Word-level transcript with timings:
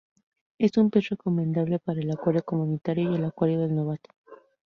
Es 0.57 0.77
un 0.77 0.89
pez 0.89 1.09
recomendable 1.09 1.77
para 1.77 1.99
el 1.99 2.09
acuario 2.09 2.41
comunitario 2.43 3.11
y 3.11 3.15
el 3.17 3.25
acuario 3.25 3.59
del 3.59 3.75
novato. 3.75 4.09